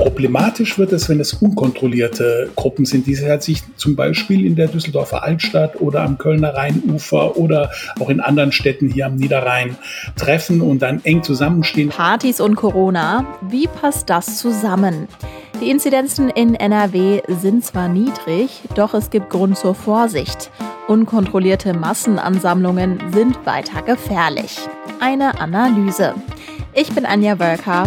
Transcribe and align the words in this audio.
Problematisch 0.00 0.78
wird 0.78 0.92
es, 0.92 1.10
wenn 1.10 1.20
es 1.20 1.34
unkontrollierte 1.34 2.50
Gruppen 2.56 2.86
sind, 2.86 3.06
die 3.06 3.14
sich 3.14 3.62
zum 3.76 3.96
Beispiel 3.96 4.46
in 4.46 4.56
der 4.56 4.68
Düsseldorfer 4.68 5.22
Altstadt 5.22 5.78
oder 5.78 6.02
am 6.02 6.16
Kölner 6.16 6.54
Rheinufer 6.54 7.36
oder 7.36 7.70
auch 7.98 8.08
in 8.08 8.20
anderen 8.20 8.50
Städten 8.50 8.88
hier 8.88 9.06
am 9.06 9.16
Niederrhein 9.16 9.76
treffen 10.16 10.62
und 10.62 10.80
dann 10.80 11.04
eng 11.04 11.22
zusammenstehen. 11.22 11.90
Partys 11.90 12.40
und 12.40 12.56
Corona, 12.56 13.26
wie 13.50 13.66
passt 13.66 14.08
das 14.08 14.38
zusammen? 14.38 15.06
Die 15.60 15.70
Inzidenzen 15.70 16.30
in 16.30 16.54
NRW 16.54 17.20
sind 17.28 17.62
zwar 17.62 17.88
niedrig, 17.88 18.62
doch 18.74 18.94
es 18.94 19.10
gibt 19.10 19.28
Grund 19.28 19.58
zur 19.58 19.74
Vorsicht. 19.74 20.50
Unkontrollierte 20.88 21.74
Massenansammlungen 21.74 22.98
sind 23.12 23.36
weiter 23.44 23.82
gefährlich. 23.82 24.58
Eine 24.98 25.38
Analyse. 25.38 26.14
Ich 26.72 26.90
bin 26.92 27.04
Anja 27.04 27.38
Wölker. 27.38 27.86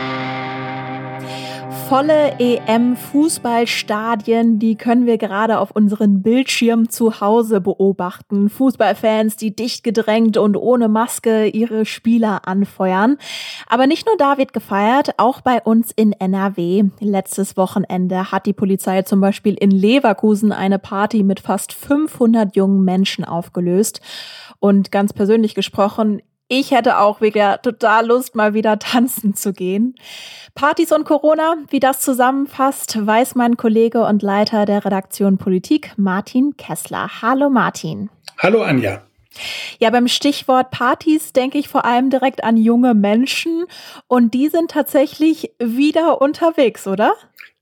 volle 1.91 2.39
EM-Fußballstadien, 2.39 4.57
die 4.59 4.77
können 4.77 5.05
wir 5.05 5.17
gerade 5.17 5.59
auf 5.59 5.71
unseren 5.71 6.21
Bildschirmen 6.21 6.89
zu 6.89 7.19
Hause 7.19 7.59
beobachten. 7.59 8.49
Fußballfans, 8.49 9.35
die 9.35 9.53
dicht 9.53 9.83
gedrängt 9.83 10.37
und 10.37 10.55
ohne 10.55 10.87
Maske 10.87 11.47
ihre 11.47 11.85
Spieler 11.85 12.47
anfeuern. 12.47 13.17
Aber 13.67 13.87
nicht 13.87 14.05
nur 14.05 14.15
da 14.15 14.37
wird 14.37 14.53
gefeiert, 14.53 15.15
auch 15.17 15.41
bei 15.41 15.61
uns 15.61 15.91
in 15.93 16.13
NRW. 16.13 16.85
Letztes 17.01 17.57
Wochenende 17.57 18.31
hat 18.31 18.45
die 18.45 18.53
Polizei 18.53 19.01
zum 19.01 19.19
Beispiel 19.19 19.55
in 19.55 19.71
Leverkusen 19.71 20.53
eine 20.53 20.79
Party 20.79 21.23
mit 21.23 21.41
fast 21.41 21.73
500 21.73 22.55
jungen 22.55 22.85
Menschen 22.85 23.25
aufgelöst. 23.25 23.99
Und 24.59 24.93
ganz 24.93 25.11
persönlich 25.11 25.55
gesprochen, 25.55 26.21
ich 26.51 26.71
hätte 26.71 26.99
auch 26.99 27.21
wieder 27.21 27.61
total 27.61 28.07
Lust, 28.07 28.35
mal 28.35 28.53
wieder 28.53 28.77
tanzen 28.77 29.35
zu 29.35 29.53
gehen. 29.53 29.95
Partys 30.53 30.91
und 30.91 31.05
Corona, 31.05 31.55
wie 31.69 31.79
das 31.79 32.01
zusammenfasst, 32.01 33.05
weiß 33.05 33.35
mein 33.35 33.55
Kollege 33.55 34.03
und 34.05 34.21
Leiter 34.21 34.65
der 34.65 34.83
Redaktion 34.83 35.37
Politik, 35.37 35.93
Martin 35.95 36.57
Kessler. 36.57 37.21
Hallo 37.21 37.49
Martin. 37.49 38.09
Hallo 38.37 38.63
Anja. 38.63 39.01
Ja, 39.79 39.91
beim 39.91 40.09
Stichwort 40.09 40.71
Partys 40.71 41.31
denke 41.31 41.57
ich 41.57 41.69
vor 41.69 41.85
allem 41.85 42.09
direkt 42.09 42.43
an 42.43 42.57
junge 42.57 42.95
Menschen 42.95 43.63
und 44.07 44.33
die 44.33 44.49
sind 44.49 44.71
tatsächlich 44.71 45.53
wieder 45.57 46.19
unterwegs, 46.19 46.85
oder? 46.85 47.13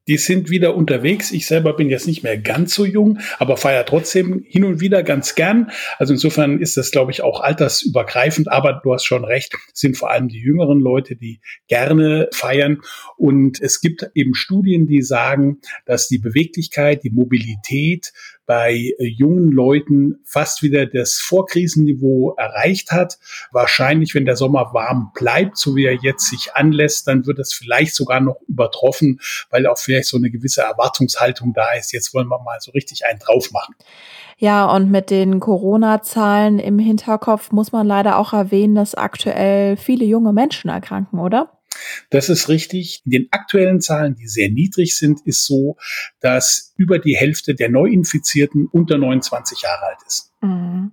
Die 0.10 0.18
sind 0.18 0.50
wieder 0.50 0.76
unterwegs. 0.76 1.32
Ich 1.32 1.46
selber 1.46 1.74
bin 1.74 1.88
jetzt 1.88 2.08
nicht 2.08 2.24
mehr 2.24 2.36
ganz 2.36 2.74
so 2.74 2.84
jung, 2.84 3.20
aber 3.38 3.58
feiere 3.58 3.86
trotzdem 3.86 4.44
hin 4.48 4.64
und 4.64 4.82
wieder 4.82 5.04
ganz 5.04 5.36
gern. 5.36 5.70
Also 6.00 6.14
insofern 6.14 6.60
ist 6.60 6.78
das, 6.78 6.90
glaube 6.90 7.12
ich, 7.12 7.22
auch 7.22 7.42
altersübergreifend. 7.42 8.52
Aber 8.52 8.82
du 8.84 8.92
hast 8.92 9.06
schon 9.06 9.24
recht, 9.24 9.56
sind 9.72 9.98
vor 9.98 10.10
allem 10.10 10.28
die 10.28 10.40
jüngeren 10.40 10.80
Leute, 10.80 11.16
die 11.16 11.42
gerne 11.68 12.28
feiern. 12.34 12.82
Und 13.18 13.62
es 13.62 13.82
gibt 13.82 14.10
eben 14.16 14.34
Studien, 14.34 14.88
die 14.88 15.04
sagen, 15.04 15.60
dass 15.86 16.08
die 16.08 16.18
Beweglichkeit, 16.18 17.04
die 17.04 17.12
Mobilität 17.12 18.12
bei 18.50 18.96
äh, 18.98 19.06
jungen 19.06 19.52
Leuten 19.52 20.22
fast 20.26 20.64
wieder 20.64 20.88
das 20.88 21.20
Vorkrisenniveau 21.20 22.34
erreicht 22.36 22.92
hat. 22.92 23.20
Wahrscheinlich, 23.52 24.16
wenn 24.16 24.26
der 24.26 24.36
Sommer 24.36 24.74
warm 24.74 25.12
bleibt, 25.14 25.56
so 25.56 25.76
wie 25.76 25.86
er 25.86 25.94
jetzt 26.02 26.32
sich 26.32 26.56
anlässt, 26.56 27.08
dann 27.08 27.28
wird 27.28 27.38
es 27.38 27.54
vielleicht 27.54 27.94
sogar 27.94 28.22
noch 28.22 28.38
übertroffen, 28.48 29.20
weil 29.52 29.68
auch 29.68 29.78
vielleicht 29.78 30.08
so 30.08 30.18
eine 30.18 30.32
gewisse 30.32 30.64
Erwartungshaltung 30.64 31.54
da 31.54 31.74
ist. 31.74 31.94
Jetzt 31.94 32.12
wollen 32.16 32.28
wir 32.28 32.42
mal 32.42 32.58
so 32.60 32.72
richtig 32.72 33.06
einen 33.06 33.20
drauf 33.20 33.52
machen. 33.52 33.76
Ja, 34.40 34.66
und 34.74 34.90
mit 34.90 35.12
den 35.12 35.40
Corona-Zahlen 35.40 36.58
im 36.58 36.80
Hinterkopf 36.80 37.52
muss 37.52 37.72
man 37.72 37.86
leider 37.86 38.18
auch 38.18 38.34
erwähnen, 38.34 38.74
dass 38.74 38.96
aktuell 38.96 39.78
viele 39.78 40.06
junge 40.06 40.34
Menschen 40.34 40.72
erkranken, 40.72 41.20
oder? 41.20 41.60
Das 42.10 42.30
ist 42.30 42.50
richtig. 42.50 43.04
In 43.06 43.12
den 43.12 43.28
aktuellen 43.30 43.80
Zahlen, 43.80 44.16
die 44.16 44.28
sehr 44.28 44.50
niedrig 44.50 44.98
sind, 44.98 45.22
ist 45.26 45.46
so, 45.46 45.78
dass 46.20 46.69
über 46.80 46.98
die 46.98 47.18
Hälfte 47.18 47.56
der 47.56 47.70
Neuinfizierten 47.70 48.68
unter 48.72 48.98
29 48.98 49.62
Jahre 49.62 49.88
alt 49.88 49.98
ist. 50.08 50.32
Mhm. 50.42 50.92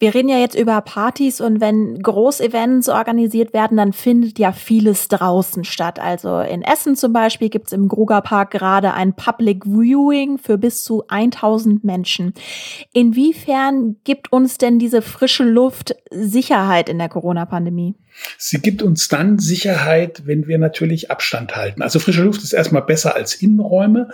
Wir 0.00 0.12
reden 0.12 0.28
ja 0.28 0.38
jetzt 0.38 0.58
über 0.58 0.80
Partys 0.80 1.40
und 1.40 1.60
wenn 1.60 2.02
Großevents 2.02 2.88
organisiert 2.88 3.52
werden, 3.52 3.76
dann 3.76 3.92
findet 3.92 4.40
ja 4.40 4.52
vieles 4.52 5.06
draußen 5.06 5.62
statt. 5.62 6.00
Also 6.00 6.40
in 6.40 6.62
Essen 6.62 6.96
zum 6.96 7.12
Beispiel 7.12 7.48
gibt 7.48 7.68
es 7.68 7.72
im 7.72 7.86
Grugerpark 7.86 8.50
gerade 8.50 8.94
ein 8.94 9.14
Public 9.14 9.64
Viewing 9.64 10.38
für 10.38 10.58
bis 10.58 10.82
zu 10.82 11.04
1000 11.06 11.84
Menschen. 11.84 12.34
Inwiefern 12.92 13.96
gibt 14.02 14.32
uns 14.32 14.58
denn 14.58 14.80
diese 14.80 15.02
frische 15.02 15.44
Luft 15.44 15.94
Sicherheit 16.10 16.88
in 16.88 16.98
der 16.98 17.08
Corona-Pandemie? 17.08 17.94
Sie 18.36 18.58
gibt 18.58 18.82
uns 18.82 19.08
dann 19.08 19.38
Sicherheit, 19.38 20.22
wenn 20.26 20.46
wir 20.46 20.58
natürlich 20.58 21.10
Abstand 21.10 21.56
halten. 21.56 21.82
Also 21.82 21.98
frische 21.98 22.22
Luft 22.22 22.42
ist 22.42 22.52
erstmal 22.52 22.82
besser 22.82 23.14
als 23.14 23.34
Innenräume. 23.34 24.10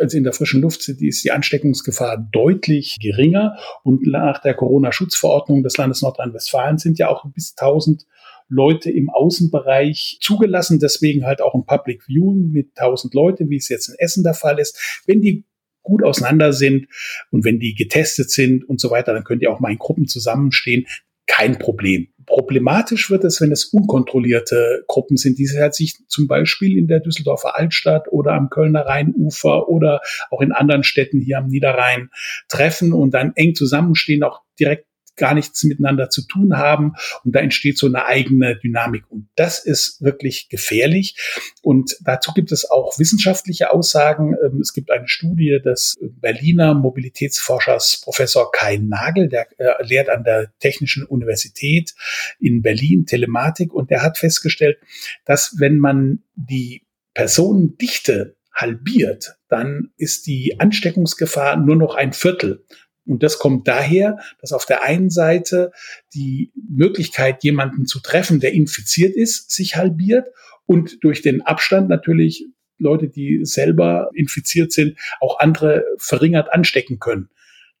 Also 0.00 0.16
in 0.16 0.24
der 0.24 0.32
frischen 0.32 0.51
Luft 0.60 0.88
ist 0.88 1.24
die 1.24 1.30
Ansteckungsgefahr 1.30 2.28
deutlich 2.32 2.98
geringer. 3.00 3.56
Und 3.82 4.06
nach 4.06 4.40
der 4.40 4.54
Corona-Schutzverordnung 4.54 5.62
des 5.62 5.76
Landes 5.76 6.02
Nordrhein-Westfalen 6.02 6.78
sind 6.78 6.98
ja 6.98 7.08
auch 7.08 7.24
bis 7.32 7.54
1000 7.56 8.06
Leute 8.48 8.90
im 8.90 9.08
Außenbereich 9.10 10.18
zugelassen. 10.20 10.78
Deswegen 10.78 11.24
halt 11.24 11.40
auch 11.40 11.54
ein 11.54 11.64
Public 11.64 12.04
Viewing 12.04 12.50
mit 12.52 12.70
1000 12.76 13.14
Leute, 13.14 13.48
wie 13.48 13.56
es 13.56 13.68
jetzt 13.68 13.88
in 13.88 13.94
Essen 13.98 14.22
der 14.22 14.34
Fall 14.34 14.58
ist. 14.58 15.02
Wenn 15.06 15.20
die 15.20 15.46
gut 15.82 16.04
auseinander 16.04 16.52
sind 16.52 16.86
und 17.30 17.44
wenn 17.44 17.58
die 17.58 17.74
getestet 17.74 18.30
sind 18.30 18.64
und 18.68 18.80
so 18.80 18.90
weiter, 18.90 19.12
dann 19.12 19.24
können 19.24 19.40
die 19.40 19.48
auch 19.48 19.60
mal 19.60 19.72
in 19.72 19.78
Gruppen 19.78 20.06
zusammenstehen. 20.06 20.86
Kein 21.26 21.58
Problem. 21.58 22.11
Problematisch 22.26 23.10
wird 23.10 23.24
es, 23.24 23.40
wenn 23.40 23.52
es 23.52 23.64
unkontrollierte 23.64 24.84
Gruppen 24.86 25.16
sind, 25.16 25.38
die 25.38 25.46
sich 25.46 25.96
zum 26.08 26.26
Beispiel 26.26 26.76
in 26.76 26.86
der 26.86 27.00
Düsseldorfer 27.00 27.58
Altstadt 27.58 28.08
oder 28.10 28.32
am 28.32 28.50
Kölner 28.50 28.86
Rheinufer 28.86 29.68
oder 29.68 30.00
auch 30.30 30.40
in 30.40 30.52
anderen 30.52 30.84
Städten 30.84 31.20
hier 31.20 31.38
am 31.38 31.48
Niederrhein 31.48 32.10
treffen 32.48 32.92
und 32.92 33.12
dann 33.12 33.32
eng 33.34 33.54
zusammenstehen, 33.54 34.22
auch 34.22 34.42
direkt 34.58 34.86
gar 35.16 35.34
nichts 35.34 35.62
miteinander 35.64 36.10
zu 36.10 36.26
tun 36.26 36.56
haben 36.56 36.94
und 37.24 37.34
da 37.34 37.40
entsteht 37.40 37.78
so 37.78 37.86
eine 37.86 38.06
eigene 38.06 38.56
Dynamik 38.56 39.04
und 39.10 39.28
das 39.36 39.64
ist 39.64 40.02
wirklich 40.02 40.48
gefährlich 40.48 41.16
und 41.62 41.96
dazu 42.00 42.32
gibt 42.32 42.52
es 42.52 42.70
auch 42.70 42.98
wissenschaftliche 42.98 43.72
Aussagen. 43.72 44.34
Ähm, 44.44 44.60
es 44.60 44.72
gibt 44.72 44.90
eine 44.90 45.08
Studie 45.08 45.60
des 45.64 45.98
Berliner 46.00 46.74
Mobilitätsforschers 46.74 48.00
Professor 48.02 48.50
Kai 48.50 48.78
Nagel, 48.78 49.28
der 49.28 49.46
äh, 49.58 49.84
lehrt 49.84 50.08
an 50.08 50.24
der 50.24 50.52
Technischen 50.58 51.04
Universität 51.04 51.94
in 52.38 52.62
Berlin 52.62 53.06
Telematik 53.06 53.72
und 53.72 53.90
der 53.90 54.02
hat 54.02 54.18
festgestellt, 54.18 54.78
dass 55.24 55.56
wenn 55.58 55.78
man 55.78 56.22
die 56.34 56.82
Personendichte 57.14 58.36
halbiert, 58.54 59.36
dann 59.48 59.90
ist 59.96 60.26
die 60.26 60.60
Ansteckungsgefahr 60.60 61.56
nur 61.56 61.76
noch 61.76 61.94
ein 61.94 62.12
Viertel. 62.12 62.64
Und 63.04 63.22
das 63.22 63.38
kommt 63.38 63.66
daher, 63.66 64.18
dass 64.40 64.52
auf 64.52 64.64
der 64.64 64.84
einen 64.84 65.10
Seite 65.10 65.72
die 66.14 66.52
Möglichkeit, 66.68 67.42
jemanden 67.42 67.86
zu 67.86 68.00
treffen, 68.00 68.40
der 68.40 68.52
infiziert 68.52 69.14
ist, 69.14 69.50
sich 69.50 69.76
halbiert 69.76 70.28
und 70.66 71.02
durch 71.02 71.22
den 71.22 71.42
Abstand 71.42 71.88
natürlich 71.88 72.46
Leute, 72.78 73.08
die 73.08 73.40
selber 73.44 74.10
infiziert 74.14 74.72
sind, 74.72 74.98
auch 75.20 75.38
andere 75.38 75.84
verringert 75.98 76.52
anstecken 76.52 76.98
können. 76.98 77.28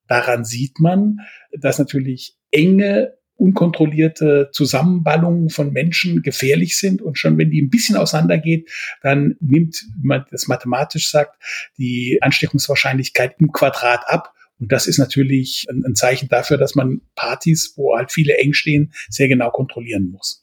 Daran 0.08 0.44
sieht 0.44 0.78
man, 0.78 1.20
dass 1.52 1.78
natürlich 1.78 2.36
enge 2.50 3.14
unkontrollierte 3.36 4.50
Zusammenballungen 4.52 5.50
von 5.50 5.72
Menschen 5.72 6.22
gefährlich 6.22 6.78
sind. 6.78 7.02
Und 7.02 7.18
schon 7.18 7.38
wenn 7.38 7.50
die 7.50 7.60
ein 7.60 7.70
bisschen 7.70 7.96
auseinandergeht, 7.96 8.70
dann 9.02 9.36
nimmt, 9.40 9.82
wie 10.00 10.06
man 10.06 10.24
das 10.30 10.46
mathematisch 10.46 11.10
sagt, 11.10 11.42
die 11.76 12.18
Ansteckungswahrscheinlichkeit 12.20 13.36
im 13.40 13.50
Quadrat 13.50 14.04
ab. 14.06 14.32
Und 14.62 14.70
das 14.70 14.86
ist 14.86 14.98
natürlich 14.98 15.66
ein, 15.68 15.82
ein 15.84 15.96
Zeichen 15.96 16.28
dafür, 16.28 16.56
dass 16.56 16.76
man 16.76 17.00
Partys, 17.16 17.74
wo 17.76 17.96
halt 17.96 18.12
viele 18.12 18.38
eng 18.38 18.52
stehen, 18.52 18.92
sehr 19.08 19.26
genau 19.26 19.50
kontrollieren 19.50 20.12
muss. 20.12 20.40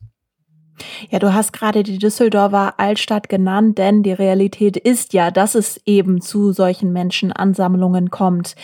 Ja, 1.09 1.19
du 1.19 1.33
hast 1.33 1.53
gerade 1.53 1.83
die 1.83 1.97
Düsseldorfer 1.97 2.79
Altstadt 2.79 3.29
genannt, 3.29 3.77
denn 3.77 4.03
die 4.03 4.11
Realität 4.11 4.75
ist 4.75 5.13
ja, 5.13 5.31
dass 5.31 5.55
es 5.55 5.79
eben 5.85 6.19
zu 6.19 6.51
solchen 6.51 6.91
Menschenansammlungen 6.91 8.09
kommt. 8.09 8.55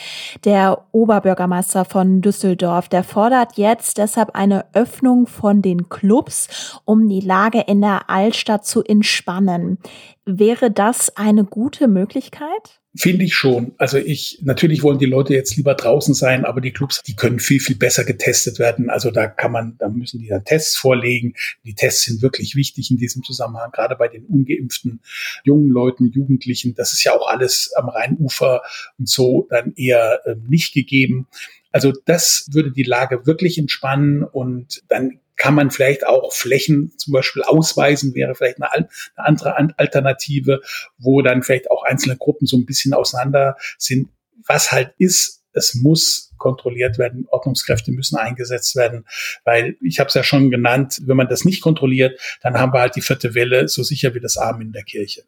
Der 0.43 0.87
Oberbürgermeister 0.91 1.85
von 1.85 2.21
Düsseldorf, 2.21 2.89
der 2.89 3.05
fordert 3.05 3.57
jetzt 3.57 3.97
deshalb 3.97 4.35
eine 4.35 4.65
Öffnung 4.73 5.25
von 5.25 5.61
den 5.61 5.87
Clubs, 5.87 6.81
um 6.83 7.07
die 7.07 7.21
Lage 7.21 7.63
in 7.65 7.79
der 7.79 8.09
Altstadt 8.09 8.65
zu 8.65 8.83
entspannen. 8.83 9.77
Wäre 10.25 10.69
das 10.69 11.15
eine 11.15 11.45
gute 11.45 11.87
Möglichkeit? 11.87 12.81
Finde 12.97 13.25
ich 13.25 13.35
schon. 13.35 13.73
Also 13.77 13.97
ich, 13.97 14.39
natürlich 14.43 14.81
wollen 14.81 14.99
die 14.99 15.05
Leute 15.05 15.33
jetzt 15.33 15.57
lieber 15.57 15.73
draußen 15.73 16.13
sein, 16.13 16.45
aber 16.45 16.61
die 16.61 16.71
Clubs, 16.71 17.01
die 17.03 17.15
können 17.15 17.39
viel, 17.39 17.59
viel 17.59 17.75
besser 17.75 18.05
getestet 18.05 18.57
werden. 18.57 18.89
Also 18.89 19.11
da 19.11 19.27
kann 19.27 19.51
man, 19.51 19.75
da 19.79 19.89
müssen 19.89 20.19
die 20.19 20.27
dann 20.27 20.45
Tests 20.45 20.77
vorlegen. 20.77 21.33
Die 21.65 21.75
Tests 21.75 22.03
sind 22.03 22.21
wirklich 22.21 22.55
wichtig 22.55 22.91
in 22.91 22.97
diesem 22.97 23.21
Zusammenhang, 23.23 23.71
gerade 23.71 23.97
bei 23.97 24.07
den 24.07 24.25
ungeimpften 24.25 25.01
jungen 25.43 25.69
Leuten, 25.69 26.09
Jugendlichen. 26.11 26.73
Das 26.73 26.93
ist 26.93 27.03
ja 27.03 27.13
auch 27.13 27.27
alles 27.27 27.73
am 27.75 27.89
Rheinufer 27.89 28.61
und 28.97 29.09
so 29.09 29.45
dann 29.49 29.73
eher 29.75 30.21
äh, 30.25 30.35
nicht 30.47 30.73
gegeben. 30.73 31.27
Also 31.71 31.91
das 32.05 32.47
würde 32.51 32.71
die 32.71 32.83
Lage 32.83 33.25
wirklich 33.25 33.57
entspannen 33.57 34.23
und 34.23 34.83
dann 34.87 35.19
kann 35.37 35.55
man 35.55 35.71
vielleicht 35.71 36.05
auch 36.05 36.33
Flächen 36.33 36.93
zum 36.97 37.13
Beispiel 37.13 37.43
ausweisen, 37.43 38.15
wäre 38.15 38.35
vielleicht 38.35 38.61
eine, 38.61 38.71
eine, 38.71 38.89
andere 39.15 39.57
Alternative, 39.77 40.61
wo 40.97 41.21
dann 41.21 41.43
vielleicht 41.43 41.69
auch 41.71 41.83
einzelne 41.83 42.17
Gruppen 42.17 42.47
so 42.47 42.57
ein 42.57 42.65
bisschen 42.65 42.93
auseinander 42.93 43.55
sind. 43.77 44.09
Was 44.47 44.71
halt 44.71 44.93
ist, 44.97 45.43
es 45.53 45.73
muss 45.73 46.33
kontrolliert 46.37 46.97
werden, 46.97 47.25
Ordnungskräfte 47.29 47.91
müssen 47.91 48.17
eingesetzt 48.17 48.75
werden, 48.75 49.05
weil 49.45 49.77
ich 49.81 49.99
habe 49.99 50.09
es 50.09 50.13
ja 50.13 50.23
schon 50.23 50.51
genannt, 50.51 51.01
wenn 51.05 51.17
man 51.17 51.29
das 51.29 51.45
nicht 51.45 51.61
kontrolliert, 51.61 52.19
dann 52.41 52.59
haben 52.59 52.73
wir 52.73 52.81
halt 52.81 52.95
die 52.95 53.01
vierte 53.01 53.33
Welle 53.33 53.67
so 53.67 53.81
sicher 53.83 54.13
wie 54.13 54.19
das 54.19 54.37
Arm 54.37 54.61
in 54.61 54.73
der 54.73 54.83
Kirche. 54.83 55.23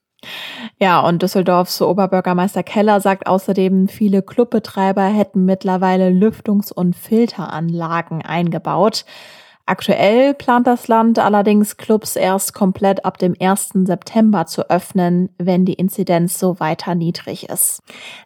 Ja, 0.79 0.99
und 0.99 1.21
Düsseldorfs 1.21 1.81
Oberbürgermeister 1.81 2.63
Keller 2.63 2.99
sagt 3.01 3.27
außerdem, 3.27 3.87
viele 3.87 4.21
Clubbetreiber 4.21 5.05
hätten 5.05 5.45
mittlerweile 5.45 6.09
Lüftungs- 6.09 6.73
und 6.73 6.95
Filteranlagen 6.95 8.21
eingebaut. 8.23 9.05
Aktuell 9.69 10.33
plant 10.33 10.65
das 10.65 10.87
Land 10.87 11.19
allerdings 11.19 11.75
Clubs 11.75 12.15
erst 12.15 12.53
komplett 12.53 13.03
ab 13.03 13.17
dem 13.17 13.35
1. 13.37 13.71
September 13.83 14.45
zu 14.45 14.69
öffnen, 14.69 15.27
wenn 15.37 15.65
die 15.65 15.73
Inzidenz 15.73 16.39
so 16.39 16.61
weiter 16.61 16.95
niedrig 16.95 17.49
ist. 17.49 17.81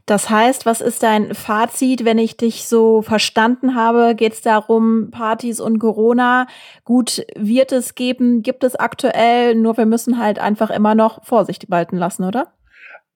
Das 0.05 0.29
heißt, 0.29 0.67
was 0.67 0.81
ist 0.81 1.01
dein 1.01 1.33
Fazit, 1.33 2.05
wenn 2.05 2.19
ich 2.19 2.37
dich 2.37 2.67
so 2.67 3.01
verstanden 3.01 3.73
habe? 3.73 4.13
Geht 4.13 4.33
es 4.33 4.41
darum, 4.41 5.09
Partys 5.09 5.59
und 5.59 5.79
Corona? 5.79 6.45
Gut, 6.85 7.25
wird 7.35 7.71
es 7.71 7.95
geben, 7.95 8.43
gibt 8.43 8.63
es 8.63 8.75
aktuell, 8.75 9.55
nur 9.55 9.77
wir 9.77 9.87
müssen 9.87 10.19
halt 10.19 10.37
einfach 10.37 10.69
immer 10.69 10.93
noch 10.93 11.25
Vorsicht 11.25 11.71
walten 11.71 11.97
lassen, 11.97 12.23
oder? 12.23 12.53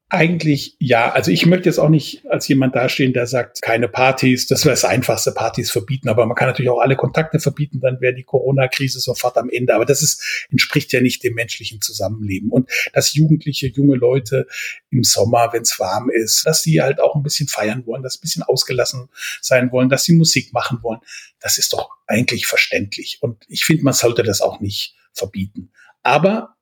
Eigentlich 0.10 0.76
ja. 0.80 1.12
Also 1.12 1.32
ich 1.32 1.48
möchte 1.48 1.68
jetzt 1.68 1.80
auch 1.80 1.90
nicht 1.90 2.28
als 2.30 2.48
jemand 2.48 2.76
dastehen, 2.76 3.12
der 3.12 3.26
sagt, 3.26 3.64
keine 3.64 3.88
Partys. 3.88 4.46
Das 4.46 4.64
wäre 4.64 4.74
das 4.74 4.86
Einfachste, 4.86 5.32
Partys 5.32 5.72
verbieten. 5.72 6.10
Aber 6.10 6.28
man 6.28 6.36
kann 6.36 6.48
natürlich 6.48 6.70
auch 6.70 6.80
alle 6.80 6.96
Kontakte 6.96 7.40
verbieten, 7.40 7.80
dann 7.80 8.00
wäre 8.02 8.14
die 8.14 8.24
Corona-Krise 8.24 9.00
sofort 9.00 9.36
am 9.38 9.50
Ende. 9.50 9.74
Aber 9.74 9.86
das 9.86 10.04
ist, 10.04 10.48
entspricht 10.52 10.94
ja 10.94 11.02
nicht 11.02 11.24
dem 11.24 11.34
menschlichen 11.34 11.82
Zusammenleben. 11.82 12.52
Und 12.52 12.70
dass 12.94 13.16
Jugendliche, 13.16 13.68
junge 13.68 13.96
Leute 13.96 14.46
im 14.92 15.04
Sommer, 15.04 15.50
wenn 15.54 15.64
es 15.64 15.80
warm 15.80 16.12
ist, 16.12 16.46
dass 16.46 16.62
sie 16.62 16.82
halt 16.84 17.00
auch 17.02 17.16
ein 17.16 17.24
bisschen 17.24 17.48
feiern 17.48 17.88
wollen, 17.88 18.04
dass 18.04 18.14
sie 18.14 18.20
ein 18.20 18.22
bisschen 18.22 18.44
ausgelassen 18.44 19.10
sein 19.42 19.72
wollen, 19.72 19.90
dass 19.90 20.04
sie 20.04 20.16
Musik 20.16 20.54
machen 20.54 20.80
wollen, 20.84 21.00
das 21.40 21.58
ist 21.58 21.74
doch 21.74 21.90
eigentlich 22.06 22.46
verständlich. 22.46 23.18
Und 23.22 23.44
ich 23.48 23.66
finde, 23.66 23.84
man 23.84 23.94
sollte 23.94 24.22
das 24.22 24.42
auch 24.42 24.60
nicht 24.60 24.96
verbieten. 25.14 25.72
Aber 26.04 26.55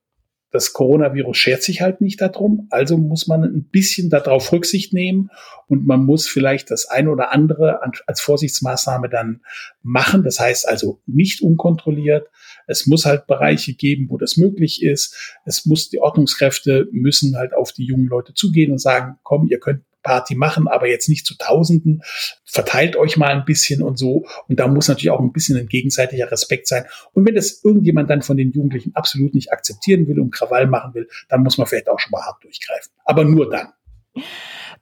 das 0.53 0.71
Coronavirus 0.71 1.35
schert 1.35 1.63
sich 1.63 1.81
halt 1.81 1.99
nicht 1.99 2.21
darum, 2.21 2.67
also 2.69 2.95
muss 2.95 3.25
man 3.25 3.43
ein 3.43 3.63
bisschen 3.63 4.11
darauf 4.11 4.51
Rücksicht 4.51 4.93
nehmen 4.93 5.31
und 5.67 5.87
man 5.87 6.05
muss 6.05 6.27
vielleicht 6.27 6.69
das 6.69 6.85
eine 6.85 7.09
oder 7.09 7.33
andere 7.33 7.81
als 8.05 8.21
Vorsichtsmaßnahme 8.21 9.09
dann 9.09 9.41
machen. 9.81 10.21
Das 10.21 10.39
heißt 10.39 10.69
also 10.69 11.01
nicht 11.07 11.41
unkontrolliert. 11.41 12.27
Es 12.67 12.85
muss 12.85 13.05
halt 13.05 13.25
Bereiche 13.25 13.73
geben, 13.73 14.05
wo 14.09 14.19
das 14.19 14.37
möglich 14.37 14.83
ist. 14.83 15.35
Es 15.43 15.65
muss, 15.65 15.89
die 15.89 15.99
Ordnungskräfte 15.99 16.87
müssen 16.91 17.35
halt 17.35 17.55
auf 17.55 17.71
die 17.71 17.85
jungen 17.85 18.05
Leute 18.05 18.35
zugehen 18.35 18.71
und 18.71 18.79
sagen, 18.79 19.17
komm, 19.23 19.47
ihr 19.49 19.59
könnt 19.59 19.81
Party 20.03 20.35
machen, 20.35 20.67
aber 20.67 20.87
jetzt 20.87 21.09
nicht 21.09 21.25
zu 21.25 21.35
Tausenden. 21.37 22.03
Verteilt 22.45 22.95
euch 22.95 23.17
mal 23.17 23.29
ein 23.29 23.45
bisschen 23.45 23.81
und 23.81 23.97
so. 23.97 24.25
Und 24.47 24.59
da 24.59 24.67
muss 24.67 24.87
natürlich 24.87 25.09
auch 25.09 25.19
ein 25.19 25.33
bisschen 25.33 25.57
ein 25.57 25.67
gegenseitiger 25.67 26.29
Respekt 26.31 26.67
sein. 26.67 26.85
Und 27.13 27.25
wenn 27.25 27.35
das 27.35 27.63
irgendjemand 27.63 28.09
dann 28.09 28.21
von 28.21 28.37
den 28.37 28.51
Jugendlichen 28.51 28.95
absolut 28.95 29.33
nicht 29.33 29.51
akzeptieren 29.51 30.07
will 30.07 30.19
und 30.19 30.31
Krawall 30.31 30.67
machen 30.67 30.93
will, 30.93 31.07
dann 31.29 31.41
muss 31.41 31.57
man 31.57 31.65
vielleicht 31.65 31.89
auch 31.89 31.99
schon 31.99 32.11
mal 32.11 32.21
hart 32.21 32.43
durchgreifen. 32.43 32.91
Aber 33.05 33.23
nur 33.23 33.49
dann. 33.49 33.69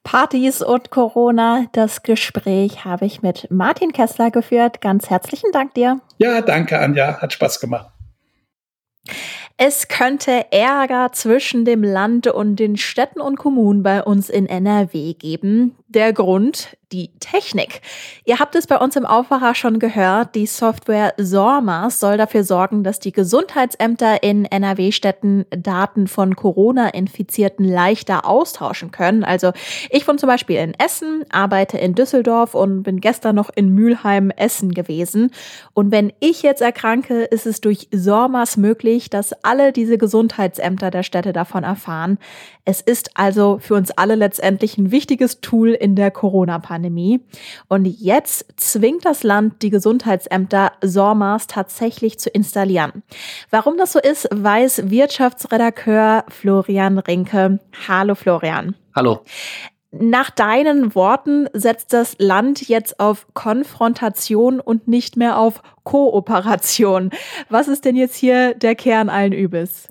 Partys 0.04 0.62
und 0.62 0.90
Corona. 0.90 1.68
Das 1.74 2.04
Gespräch 2.04 2.86
habe 2.86 3.06
ich 3.06 3.22
mit 3.22 3.48
Martin 3.52 3.94
Kessler 3.94 4.32
geführt. 4.32 4.82
Ganz 4.82 5.10
herzlichen 5.10 5.52
Dank 5.52 5.76
dir. 5.76 6.02
Ja, 6.18 6.42
danke, 6.42 6.80
Anja. 6.80 7.22
Hat 7.22 7.34
Spaß 7.34 7.60
gemacht. 7.60 7.92
Es 9.58 9.88
könnte 9.88 10.52
Ärger 10.52 11.12
zwischen 11.14 11.66
dem 11.66 11.84
Land 11.84 12.28
und 12.28 12.56
den 12.56 12.78
Städten 12.78 13.22
und 13.22 13.38
Kommunen 13.38 13.84
bei 13.84 14.04
uns 14.04 14.30
in 14.30 14.48
NRW 14.48 15.14
geben. 15.14 15.76
Der 15.88 16.14
Grund, 16.14 16.78
die 16.92 17.12
Technik. 17.20 17.82
Ihr 18.26 18.40
habt 18.40 18.56
es 18.56 18.68
bei 18.68 18.78
uns 18.78 18.96
im 18.96 19.06
Aufwacher 19.06 19.56
schon 19.56 19.80
gehört, 19.80 20.36
die 20.36 20.46
Software 20.46 21.14
SORMAS 21.18 22.00
soll 22.00 22.18
dafür 22.18 22.44
sorgen, 22.44 22.84
dass 22.84 23.00
die 23.00 23.12
Gesundheitsämter 23.12 24.24
in 24.24 24.46
NRW-Städten 24.46 25.46
Daten 25.50 26.08
von 26.08 26.36
Corona-Infizierten 26.36 27.66
leichter 27.66 28.26
austauschen 28.26 28.92
können. 28.92 29.24
Also 29.24 29.52
ich 29.90 30.08
wohne 30.08 30.18
zum 30.18 30.28
Beispiel 30.28 30.58
in 30.58 30.74
Essen, 30.74 31.26
arbeite 31.32 31.78
in 31.78 31.96
Düsseldorf 31.96 32.56
und 32.56 32.84
bin 32.84 33.00
gestern 33.00 33.36
noch 33.36 33.50
in 33.54 33.70
Mülheim, 33.70 34.32
Essen 34.32 34.74
gewesen. 34.74 35.32
Und 35.74 35.92
wenn 35.92 36.12
ich 36.20 36.42
jetzt 36.42 36.62
erkranke, 36.62 37.24
ist 37.24 37.46
es 37.46 37.62
durch 37.62 37.88
SORMAS 37.94 38.58
möglich, 38.58 39.10
dass 39.10 39.41
alle 39.44 39.72
diese 39.72 39.98
Gesundheitsämter 39.98 40.92
der 40.92 41.04
Städte 41.04 41.34
davon 41.34 41.64
erfahren. 41.64 42.18
Es 42.66 42.82
ist 42.82 43.12
also 43.16 43.58
für 43.60 43.76
uns 43.76 43.92
alle 43.92 44.16
letztendlich 44.16 44.78
ein 44.78 44.92
wichtiges 44.92 45.42
Tool 45.42 45.70
in 45.70 45.96
der 45.96 46.12
Corona-Pandemie. 46.12 47.22
Und 47.68 47.86
jetzt 47.86 48.46
zwingt 48.58 49.06
das 49.06 49.24
Land 49.24 49.62
die 49.62 49.70
Gesundheitsämter 49.70 50.72
SORMAS 50.84 51.48
tatsächlich 51.48 52.20
zu 52.20 52.30
installieren. 52.30 53.04
Warum 53.50 53.78
das 53.78 53.94
so 53.94 54.00
ist, 54.00 54.28
weiß 54.32 54.90
Wirtschaftsredakteur 54.90 56.26
Florian 56.30 56.98
Rinke. 57.00 57.60
Hallo 57.88 58.16
Florian. 58.16 58.76
Hallo. 58.96 59.22
Nach 59.92 60.30
deinen 60.30 60.96
Worten 60.96 61.48
setzt 61.54 61.92
das 61.92 62.16
Land 62.18 62.68
jetzt 62.68 63.00
auf 63.00 63.28
Konfrontation 63.34 64.60
und 64.60 64.88
nicht 64.88 65.18
mehr 65.18 65.38
auf 65.38 65.62
Kooperation. 65.84 67.10
Was 67.50 67.68
ist 67.68 67.84
denn 67.84 67.98
jetzt 67.98 68.16
hier 68.16 68.54
der 68.56 68.76
Kern 68.76 69.10
allen 69.10 69.34
Übels? 69.34 69.90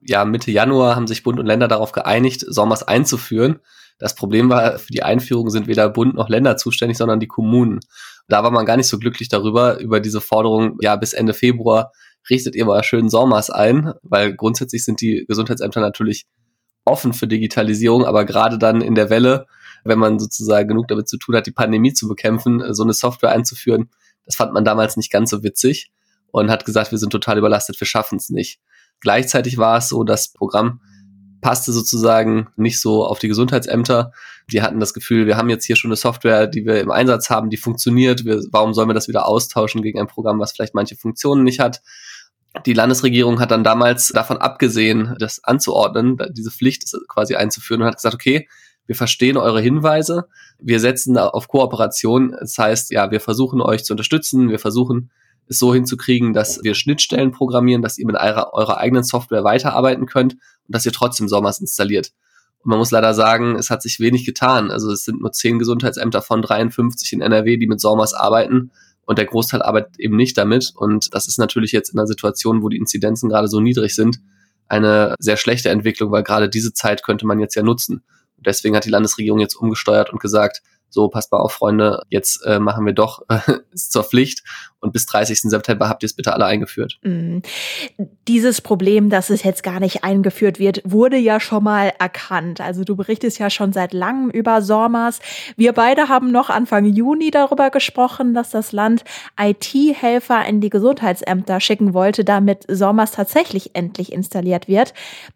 ja, 0.00 0.24
Mitte 0.24 0.50
Januar 0.50 0.96
haben 0.96 1.06
sich 1.06 1.22
Bund 1.22 1.38
und 1.38 1.46
Länder 1.46 1.68
darauf 1.68 1.92
geeinigt, 1.92 2.44
Sommers 2.46 2.82
einzuführen. 2.82 3.60
Das 3.98 4.14
Problem 4.14 4.48
war, 4.48 4.78
für 4.78 4.92
die 4.92 5.02
Einführung 5.02 5.50
sind 5.50 5.66
weder 5.66 5.90
Bund 5.90 6.14
noch 6.14 6.30
Länder 6.30 6.56
zuständig, 6.56 6.96
sondern 6.96 7.20
die 7.20 7.26
Kommunen. 7.26 7.80
Da 8.28 8.42
war 8.42 8.50
man 8.50 8.64
gar 8.64 8.76
nicht 8.78 8.86
so 8.86 8.98
glücklich 8.98 9.28
darüber, 9.28 9.78
über 9.78 10.00
diese 10.00 10.20
Forderung, 10.20 10.78
ja, 10.80 10.96
bis 10.96 11.12
Ende 11.12 11.34
Februar 11.34 11.92
richtet 12.28 12.54
ihr 12.54 12.64
mal 12.64 12.82
schön 12.82 13.08
Sommers 13.08 13.50
ein, 13.50 13.92
weil 14.02 14.34
grundsätzlich 14.34 14.84
sind 14.84 15.00
die 15.00 15.24
Gesundheitsämter 15.28 15.80
natürlich 15.80 16.26
offen 16.84 17.12
für 17.12 17.26
Digitalisierung, 17.26 18.04
aber 18.04 18.24
gerade 18.24 18.58
dann 18.58 18.80
in 18.80 18.94
der 18.94 19.10
Welle, 19.10 19.46
wenn 19.84 19.98
man 19.98 20.18
sozusagen 20.18 20.68
genug 20.68 20.88
damit 20.88 21.08
zu 21.08 21.18
tun 21.18 21.36
hat, 21.36 21.46
die 21.46 21.52
Pandemie 21.52 21.92
zu 21.92 22.08
bekämpfen, 22.08 22.62
so 22.74 22.82
eine 22.82 22.92
Software 22.92 23.32
einzuführen, 23.32 23.90
das 24.24 24.36
fand 24.36 24.52
man 24.52 24.64
damals 24.64 24.96
nicht 24.96 25.10
ganz 25.10 25.30
so 25.30 25.42
witzig 25.42 25.90
und 26.30 26.50
hat 26.50 26.64
gesagt, 26.64 26.90
wir 26.90 26.98
sind 26.98 27.10
total 27.10 27.38
überlastet, 27.38 27.80
wir 27.80 27.86
schaffen 27.86 28.16
es 28.16 28.30
nicht. 28.30 28.60
Gleichzeitig 29.00 29.58
war 29.58 29.78
es 29.78 29.88
so, 29.88 30.04
das 30.04 30.32
Programm 30.32 30.80
passte 31.40 31.72
sozusagen 31.72 32.48
nicht 32.56 32.80
so 32.80 33.04
auf 33.04 33.18
die 33.18 33.28
Gesundheitsämter. 33.28 34.12
Die 34.52 34.62
hatten 34.62 34.80
das 34.80 34.92
Gefühl, 34.92 35.26
wir 35.26 35.36
haben 35.36 35.48
jetzt 35.48 35.64
hier 35.64 35.76
schon 35.76 35.88
eine 35.88 35.96
Software, 35.96 36.46
die 36.46 36.66
wir 36.66 36.80
im 36.80 36.90
Einsatz 36.90 37.30
haben, 37.30 37.50
die 37.50 37.56
funktioniert. 37.56 38.24
Wir, 38.24 38.42
warum 38.50 38.74
sollen 38.74 38.88
wir 38.88 38.94
das 38.94 39.08
wieder 39.08 39.26
austauschen 39.26 39.82
gegen 39.82 39.98
ein 39.98 40.06
Programm, 40.06 40.38
was 40.38 40.52
vielleicht 40.52 40.74
manche 40.74 40.96
Funktionen 40.96 41.44
nicht 41.44 41.60
hat? 41.60 41.80
Die 42.66 42.72
Landesregierung 42.72 43.38
hat 43.40 43.52
dann 43.52 43.64
damals 43.64 44.08
davon 44.08 44.38
abgesehen, 44.38 45.14
das 45.18 45.42
anzuordnen, 45.44 46.18
diese 46.32 46.50
Pflicht 46.50 46.84
quasi 47.08 47.36
einzuführen 47.36 47.82
und 47.82 47.88
hat 47.88 47.96
gesagt, 47.96 48.14
okay, 48.14 48.48
wir 48.86 48.96
verstehen 48.96 49.36
eure 49.36 49.60
Hinweise, 49.60 50.26
wir 50.58 50.80
setzen 50.80 51.16
auf 51.16 51.46
Kooperation. 51.46 52.34
Das 52.38 52.58
heißt, 52.58 52.90
ja, 52.90 53.12
wir 53.12 53.20
versuchen 53.20 53.60
euch 53.60 53.84
zu 53.84 53.92
unterstützen, 53.92 54.48
wir 54.48 54.58
versuchen 54.58 55.10
es 55.46 55.60
so 55.60 55.72
hinzukriegen, 55.72 56.32
dass 56.32 56.62
wir 56.64 56.74
Schnittstellen 56.74 57.30
programmieren, 57.30 57.82
dass 57.82 57.98
ihr 57.98 58.06
mit 58.06 58.16
eurer, 58.16 58.52
eurer 58.52 58.78
eigenen 58.78 59.04
Software 59.04 59.44
weiterarbeiten 59.44 60.06
könnt 60.06 60.34
und 60.34 60.40
dass 60.74 60.84
ihr 60.84 60.92
trotzdem 60.92 61.28
Sommers 61.28 61.60
installiert. 61.60 62.10
Und 62.62 62.70
man 62.70 62.78
muss 62.78 62.90
leider 62.90 63.14
sagen, 63.14 63.54
es 63.54 63.70
hat 63.70 63.80
sich 63.80 64.00
wenig 64.00 64.26
getan. 64.26 64.72
Also 64.72 64.90
es 64.90 65.04
sind 65.04 65.20
nur 65.20 65.30
zehn 65.30 65.60
Gesundheitsämter 65.60 66.20
von 66.20 66.42
53 66.42 67.12
in 67.12 67.20
NRW, 67.20 67.58
die 67.58 67.68
mit 67.68 67.80
Sommers 67.80 68.12
arbeiten 68.12 68.72
und 69.10 69.18
der 69.18 69.26
Großteil 69.26 69.60
arbeitet 69.60 69.98
eben 69.98 70.14
nicht 70.14 70.38
damit. 70.38 70.72
Und 70.76 71.12
das 71.12 71.26
ist 71.26 71.36
natürlich 71.36 71.72
jetzt 71.72 71.92
in 71.92 71.98
einer 71.98 72.06
Situation, 72.06 72.62
wo 72.62 72.68
die 72.68 72.76
Inzidenzen 72.76 73.28
gerade 73.28 73.48
so 73.48 73.58
niedrig 73.58 73.96
sind, 73.96 74.20
eine 74.68 75.16
sehr 75.18 75.36
schlechte 75.36 75.68
Entwicklung, 75.68 76.12
weil 76.12 76.22
gerade 76.22 76.48
diese 76.48 76.72
Zeit 76.72 77.02
könnte 77.02 77.26
man 77.26 77.40
jetzt 77.40 77.56
ja 77.56 77.64
nutzen. 77.64 78.04
Und 78.36 78.46
deswegen 78.46 78.76
hat 78.76 78.84
die 78.84 78.90
Landesregierung 78.90 79.40
jetzt 79.40 79.56
umgesteuert 79.56 80.12
und 80.12 80.20
gesagt, 80.20 80.62
so 80.90 81.08
passt 81.08 81.32
mal 81.32 81.38
auf, 81.38 81.52
Freunde, 81.52 82.02
jetzt 82.08 82.44
äh, 82.44 82.58
machen 82.58 82.84
wir 82.84 82.92
doch 82.92 83.22
äh, 83.28 83.40
zur 83.74 84.04
Pflicht 84.04 84.42
und 84.80 84.92
bis 84.92 85.06
30. 85.06 85.42
September 85.42 85.88
habt 85.88 86.02
ihr 86.02 86.06
es 86.06 86.14
bitte 86.14 86.32
alle 86.32 86.46
eingeführt. 86.46 86.98
Mm. 87.02 87.38
Dieses 88.26 88.60
Problem, 88.60 89.10
dass 89.10 89.30
es 89.30 89.42
jetzt 89.42 89.62
gar 89.62 89.78
nicht 89.78 90.04
eingeführt 90.04 90.58
wird, 90.58 90.80
wurde 90.84 91.16
ja 91.16 91.38
schon 91.38 91.64
mal 91.64 91.92
erkannt. 91.98 92.60
Also 92.60 92.84
du 92.84 92.96
berichtest 92.96 93.38
ja 93.38 93.50
schon 93.50 93.72
seit 93.72 93.92
langem 93.92 94.30
über 94.30 94.62
SORMAS. 94.62 95.20
Wir 95.56 95.72
beide 95.72 96.08
haben 96.08 96.32
noch 96.32 96.48
Anfang 96.48 96.86
Juni 96.86 97.30
darüber 97.30 97.70
gesprochen, 97.70 98.32
dass 98.34 98.50
das 98.50 98.72
Land 98.72 99.04
IT-Helfer 99.38 100.44
in 100.46 100.60
die 100.60 100.70
Gesundheitsämter 100.70 101.60
schicken 101.60 101.92
wollte, 101.92 102.24
damit 102.24 102.64
SORMAS 102.68 103.12
tatsächlich 103.12 103.74
endlich 103.74 104.12
installiert 104.12 104.66
wird. 104.66 104.94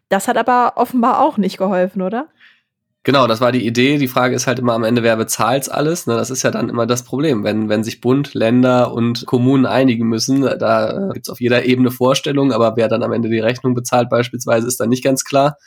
Das 0.09 0.27
hat 0.27 0.37
aber 0.37 0.73
offenbar 0.77 1.21
auch 1.21 1.37
nicht 1.37 1.57
geholfen, 1.57 2.01
oder? 2.01 2.29
Genau, 3.05 3.27
das 3.27 3.39
war 3.39 3.51
die 3.51 3.67
Idee. 3.67 3.99
Die 3.99 4.07
Frage 4.07 4.35
ist 4.35 4.47
halt 4.47 4.57
immer 4.57 4.73
am 4.73 4.83
Ende, 4.83 5.03
wer 5.03 5.15
bezahlt 5.15 5.71
alles? 5.71 6.07
Ne? 6.07 6.15
Das 6.15 6.31
ist 6.31 6.41
ja 6.41 6.49
dann 6.49 6.69
immer 6.69 6.87
das 6.87 7.03
Problem. 7.03 7.43
Wenn, 7.43 7.69
wenn 7.69 7.83
sich 7.83 8.01
Bund, 8.01 8.33
Länder 8.33 8.91
und 8.91 9.27
Kommunen 9.27 9.67
einigen 9.67 10.07
müssen, 10.07 10.41
da 10.41 11.09
äh, 11.09 11.13
gibt's 11.13 11.29
auf 11.29 11.39
jeder 11.39 11.65
Ebene 11.65 11.91
Vorstellungen, 11.91 12.51
aber 12.51 12.75
wer 12.77 12.87
dann 12.87 13.03
am 13.03 13.11
Ende 13.11 13.29
die 13.29 13.37
Rechnung 13.37 13.75
bezahlt 13.75 14.09
beispielsweise, 14.09 14.65
ist 14.67 14.79
dann 14.79 14.89
nicht 14.89 15.03
ganz 15.03 15.23
klar. 15.23 15.57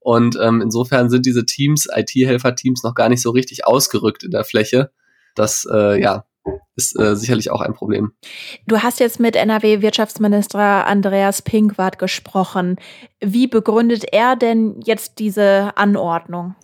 Und 0.00 0.36
ähm, 0.42 0.60
insofern 0.60 1.08
sind 1.08 1.24
diese 1.24 1.46
Teams, 1.46 1.86
IT-Helfer-Teams, 1.88 2.82
noch 2.82 2.94
gar 2.94 3.08
nicht 3.08 3.22
so 3.22 3.30
richtig 3.30 3.64
ausgerückt 3.64 4.24
in 4.24 4.32
der 4.32 4.42
Fläche. 4.42 4.90
Das 5.36 5.68
äh, 5.72 6.02
ja, 6.02 6.24
ist 6.76 6.98
äh, 6.98 7.16
sicherlich 7.16 7.50
auch 7.50 7.60
ein 7.60 7.74
Problem. 7.74 8.12
Du 8.66 8.78
hast 8.78 9.00
jetzt 9.00 9.20
mit 9.20 9.36
NRW-Wirtschaftsminister 9.36 10.86
Andreas 10.86 11.42
Pinkwart 11.42 11.98
gesprochen. 11.98 12.76
Wie 13.20 13.46
begründet 13.46 14.04
er 14.12 14.36
denn 14.36 14.80
jetzt 14.84 15.18
diese 15.18 15.76
Anordnung? 15.76 16.54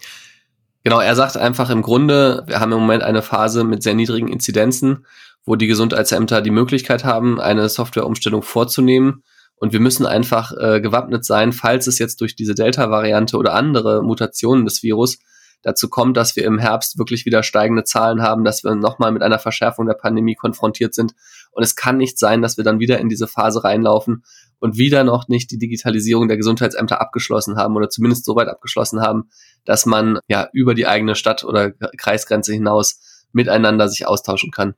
Genau, 0.85 1.01
er 1.01 1.17
sagt 1.17 1.37
einfach 1.37 1.71
im 1.71 1.83
Grunde, 1.83 2.45
wir 2.47 2.61
haben 2.61 2.73
im 2.73 2.79
Moment 2.79 3.03
eine 3.03 3.23
Phase 3.23 3.65
mit 3.65 3.83
sehr 3.83 3.95
niedrigen 3.95 4.29
Inzidenzen, 4.29 5.07
wo 5.45 5.57
die 5.57 5.67
Gesundheitsämter 5.67 6.43
die 6.43 6.51
Möglichkeit 6.51 7.05
haben, 7.05 7.41
eine 7.41 7.69
Softwareumstellung 7.69 8.43
vorzunehmen. 8.43 9.23
Und 9.57 9.73
wir 9.73 9.81
müssen 9.81 10.05
einfach 10.05 10.53
äh, 10.53 10.81
gewappnet 10.81 11.25
sein, 11.25 11.53
falls 11.53 11.87
es 11.87 11.99
jetzt 11.99 12.21
durch 12.21 12.37
diese 12.37 12.55
Delta-Variante 12.55 13.37
oder 13.37 13.55
andere 13.55 14.03
Mutationen 14.03 14.65
des 14.65 14.83
Virus 14.83 15.19
dazu 15.65 15.89
kommt, 15.89 16.17
dass 16.17 16.37
wir 16.37 16.45
im 16.45 16.59
Herbst 16.59 16.99
wirklich 16.99 17.27
wieder 17.27 17.43
steigende 17.43 17.83
Zahlen 17.85 18.23
haben, 18.23 18.45
dass 18.45 18.63
wir 18.63 18.75
nochmal 18.75 19.11
mit 19.11 19.23
einer 19.23 19.39
Verschärfung 19.39 19.87
der 19.87 19.95
Pandemie 19.95 20.35
konfrontiert 20.35 20.95
sind. 20.95 21.15
Und 21.51 21.63
es 21.63 21.75
kann 21.75 21.97
nicht 21.97 22.19
sein, 22.19 22.43
dass 22.43 22.57
wir 22.57 22.65
dann 22.65 22.79
wieder 22.79 22.99
in 23.01 23.09
diese 23.09 23.27
Phase 23.27 23.65
reinlaufen 23.65 24.23
und 24.61 24.77
wieder 24.77 25.05
noch 25.05 25.29
nicht 25.29 25.51
die 25.51 25.59
Digitalisierung 25.59 26.29
der 26.29 26.37
Gesundheitsämter 26.37 27.01
abgeschlossen 27.01 27.57
haben 27.57 27.77
oder 27.77 27.89
zumindest 27.89 28.25
so 28.25 28.37
weit 28.37 28.49
abgeschlossen 28.49 29.01
haben, 29.01 29.29
dass 29.65 29.87
man 29.87 30.19
ja 30.29 30.49
über 30.53 30.75
die 30.75 30.87
eigene 30.87 31.15
Stadt 31.15 31.45
oder 31.45 31.73
Kreisgrenze 31.99 32.53
hinaus 32.53 33.01
miteinander 33.35 33.89
sich 33.89 34.07
austauschen 34.07 34.51
kann. 34.51 34.75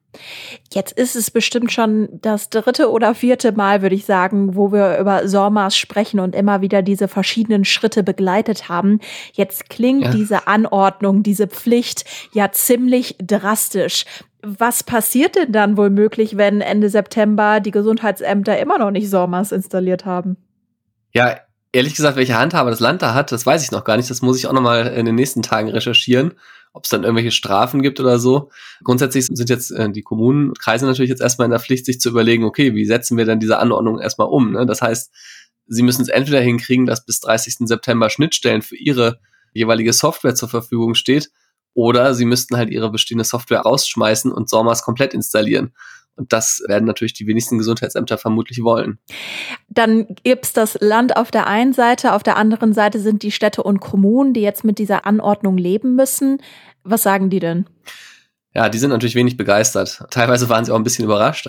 Jetzt 0.73 0.93
ist 0.93 1.17
es 1.17 1.31
bestimmt 1.31 1.73
schon 1.73 2.09
das 2.13 2.51
dritte 2.51 2.91
oder 2.91 3.15
vierte 3.15 3.53
Mal, 3.53 3.83
würde 3.83 3.95
ich 3.95 4.05
sagen, 4.05 4.57
wo 4.57 4.73
wir 4.73 4.99
über 4.99 5.29
SORMAS 5.29 5.77
sprechen 5.77 6.21
und 6.21 6.35
immer 6.35 6.61
wieder 6.61 6.83
diese 6.83 7.09
verschiedenen 7.09 7.65
Schritte 7.65 8.03
begleitet 8.03 8.69
haben. 8.69 9.01
Jetzt 9.33 9.69
klingt 9.69 10.05
ja. 10.05 10.11
diese 10.11 10.47
Anordnung, 10.47 11.23
diese 11.23 11.47
Pflicht 11.47 12.05
ja 12.33 12.51
ziemlich 12.51 13.17
drastisch. 13.21 14.05
Was 14.43 14.85
passiert 14.85 15.37
denn 15.37 15.53
dann 15.53 15.77
wohl 15.77 15.91
möglich, 15.91 16.37
wenn 16.37 16.61
Ende 16.61 16.89
September 16.89 17.61
die 17.61 17.71
Gesundheitsämter 17.73 18.59
immer 18.59 18.79
noch 18.79 18.91
nicht 18.91 19.11
SORMAS 19.11 19.53
installiert 19.53 20.05
haben? 20.05 20.37
Ja, 21.13 21.37
ehrlich 21.73 21.95
gesagt, 21.95 22.17
welche 22.17 22.39
Handhabe 22.39 22.71
das 22.71 22.81
Land 22.81 23.03
da 23.03 23.13
hat, 23.13 23.33
das 23.33 23.45
weiß 23.45 23.65
ich 23.65 23.71
noch 23.71 23.85
gar 23.85 23.97
nicht. 23.97 24.09
Das 24.09 24.23
muss 24.23 24.39
ich 24.39 24.47
auch 24.47 24.53
noch 24.53 24.61
mal 24.61 24.87
in 24.87 25.07
den 25.07 25.15
nächsten 25.15 25.43
Tagen 25.43 25.69
recherchieren 25.69 26.35
ob 26.77 26.85
es 26.85 26.91
dann 26.91 27.05
irgendwelche 27.05 27.31
Strafen 27.31 27.83
gibt 27.83 28.01
oder 28.01 28.19
so. 28.19 28.51
Grundsätzlich 28.85 29.27
sind 29.27 29.49
jetzt 29.49 29.71
äh, 29.71 29.91
die 29.91 30.03
Kommunen, 30.03 30.53
Kreise 30.55 30.85
natürlich 30.85 31.09
jetzt 31.09 31.23
erstmal 31.23 31.47
in 31.47 31.51
der 31.51 31.61
Pflicht, 31.61 31.87
sich 31.87 32.01
zu 32.01 32.11
überlegen, 32.11 32.45
okay, 32.45 32.75
wie 32.75 32.85
setzen 32.85 33.17
wir 33.17 33.25
denn 33.25 33.41
diese 33.41 33.59
Anordnung 33.59 33.99
erstmal 33.99 34.29
um? 34.29 34.53
Ne? 34.53 34.67
Das 34.67 34.83
heißt, 34.83 35.11
sie 35.67 35.83
müssen 35.83 36.03
es 36.03 36.09
entweder 36.09 36.41
hinkriegen, 36.41 36.85
dass 36.85 37.05
bis 37.05 37.21
30. 37.21 37.67
September 37.67 38.11
Schnittstellen 38.11 38.61
für 38.61 38.77
ihre 38.77 39.19
jeweilige 39.55 39.95
Software 39.95 40.35
zur 40.35 40.51
Verfügung 40.51 40.95
steht, 40.95 41.31
oder 41.73 42.15
sie 42.15 42.25
müssten 42.25 42.57
halt 42.57 42.71
ihre 42.71 42.91
bestehende 42.91 43.25
Software 43.25 43.61
rausschmeißen 43.61 44.33
und 44.33 44.49
SORMAS 44.49 44.83
komplett 44.83 45.13
installieren. 45.13 45.75
Und 46.17 46.33
das 46.33 46.63
werden 46.67 46.87
natürlich 46.87 47.13
die 47.13 47.27
wenigsten 47.27 47.59
Gesundheitsämter 47.59 48.19
vermutlich 48.19 48.63
wollen. 48.63 48.99
Dann 49.69 50.07
gibt's 50.25 50.53
das 50.53 50.79
Land 50.81 51.17
auf 51.17 51.31
der 51.31 51.47
einen 51.47 51.73
Seite, 51.73 52.15
auf 52.15 52.23
der 52.23 52.37
anderen 52.37 52.73
Seite 52.73 52.99
sind 52.99 53.23
die 53.23 53.31
Städte 53.31 53.63
und 53.63 53.81
Kommunen, 53.81 54.33
die 54.33 54.41
jetzt 54.41 54.65
mit 54.65 54.79
dieser 54.79 55.07
Anordnung 55.07 55.59
leben 55.59 55.95
müssen. 55.95 56.39
Was 56.85 57.03
sagen 57.03 57.31
die 57.31 57.41
denn? 57.41 57.67
Ja, 58.55 58.71
die 58.71 58.79
sind 58.79 58.91
natürlich 58.91 59.15
wenig 59.15 59.37
begeistert. 59.37 60.05
Teilweise 60.11 60.49
waren 60.49 60.65
sie 60.65 60.73
auch 60.73 60.77
ein 60.77 60.85
bisschen 60.85 61.05
überrascht. 61.05 61.49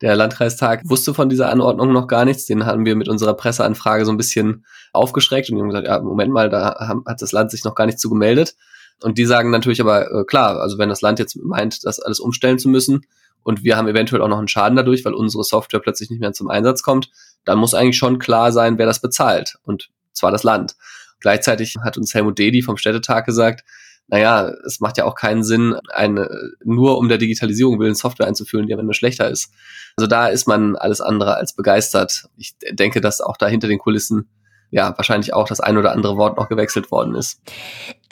Der 0.00 0.16
Landkreistag 0.16 0.82
wusste 0.84 1.14
von 1.14 1.28
dieser 1.28 1.50
Anordnung 1.50 1.92
noch 1.92 2.06
gar 2.06 2.24
nichts. 2.24 2.46
Den 2.46 2.66
haben 2.66 2.84
wir 2.84 2.96
mit 2.96 3.08
unserer 3.08 3.34
Presseanfrage 3.34 4.04
so 4.04 4.12
ein 4.12 4.16
bisschen 4.16 4.64
aufgeschreckt 4.92 5.50
und 5.50 5.56
die 5.56 5.62
haben 5.62 5.68
gesagt, 5.68 5.86
ja, 5.86 6.00
Moment 6.00 6.32
mal, 6.32 6.50
da 6.50 7.02
hat 7.06 7.22
das 7.22 7.32
Land 7.32 7.50
sich 7.50 7.64
noch 7.64 7.74
gar 7.74 7.86
nicht 7.86 7.98
zu 7.98 8.10
gemeldet. 8.10 8.54
Und 9.02 9.18
die 9.18 9.24
sagen 9.24 9.50
natürlich 9.50 9.80
aber, 9.80 10.10
äh, 10.10 10.24
klar, 10.24 10.60
also 10.60 10.78
wenn 10.78 10.88
das 10.88 11.00
Land 11.00 11.18
jetzt 11.18 11.36
meint, 11.36 11.84
das 11.84 12.00
alles 12.00 12.20
umstellen 12.20 12.58
zu 12.58 12.68
müssen, 12.68 13.02
und 13.44 13.62
wir 13.62 13.76
haben 13.76 13.86
eventuell 13.86 14.22
auch 14.22 14.28
noch 14.28 14.38
einen 14.38 14.48
Schaden 14.48 14.76
dadurch, 14.76 15.04
weil 15.04 15.14
unsere 15.14 15.44
Software 15.44 15.80
plötzlich 15.80 16.10
nicht 16.10 16.20
mehr 16.20 16.32
zum 16.32 16.50
Einsatz 16.50 16.82
kommt, 16.82 17.10
dann 17.44 17.58
muss 17.58 17.74
eigentlich 17.74 17.98
schon 17.98 18.18
klar 18.18 18.50
sein, 18.50 18.78
wer 18.78 18.86
das 18.86 19.00
bezahlt. 19.00 19.56
Und 19.62 19.90
zwar 20.12 20.32
das 20.32 20.42
Land. 20.42 20.74
Gleichzeitig 21.20 21.76
hat 21.82 21.96
uns 21.96 22.12
Helmut 22.14 22.38
Dedi 22.38 22.62
vom 22.62 22.76
Städtetag 22.76 23.24
gesagt, 23.24 23.64
naja, 24.08 24.52
es 24.66 24.80
macht 24.80 24.98
ja 24.98 25.04
auch 25.04 25.14
keinen 25.14 25.42
Sinn, 25.42 25.76
eine, 25.88 26.28
nur 26.62 26.98
um 26.98 27.08
der 27.08 27.18
Digitalisierung 27.18 27.78
willen 27.80 27.94
Software 27.94 28.26
einzuführen, 28.26 28.66
die 28.66 28.74
am 28.74 28.80
Ende 28.80 28.92
schlechter 28.94 29.30
ist. 29.30 29.50
Also 29.96 30.06
da 30.06 30.28
ist 30.28 30.46
man 30.46 30.76
alles 30.76 31.00
andere 31.00 31.36
als 31.36 31.54
begeistert. 31.54 32.26
Ich 32.36 32.54
denke, 32.70 33.00
dass 33.00 33.20
auch 33.20 33.36
da 33.36 33.46
hinter 33.46 33.68
den 33.68 33.78
Kulissen 33.78 34.28
ja 34.70 34.92
wahrscheinlich 34.96 35.34
auch 35.34 35.48
das 35.48 35.60
ein 35.60 35.76
oder 35.76 35.92
andere 35.92 36.16
Wort 36.16 36.36
noch 36.36 36.48
gewechselt 36.48 36.90
worden 36.90 37.14
ist. 37.14 37.40